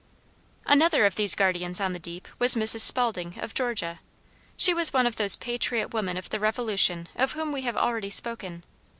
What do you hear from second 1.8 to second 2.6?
the deep was